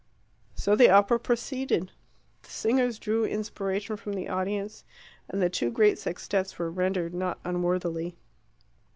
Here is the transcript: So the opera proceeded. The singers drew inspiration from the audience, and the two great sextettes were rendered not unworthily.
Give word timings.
So 0.55 0.75
the 0.75 0.89
opera 0.89 1.19
proceeded. 1.19 1.91
The 2.41 2.49
singers 2.49 2.97
drew 2.97 3.23
inspiration 3.23 3.97
from 3.97 4.13
the 4.13 4.29
audience, 4.29 4.83
and 5.29 5.43
the 5.43 5.47
two 5.51 5.69
great 5.69 5.99
sextettes 5.99 6.57
were 6.57 6.71
rendered 6.71 7.13
not 7.13 7.39
unworthily. 7.43 8.15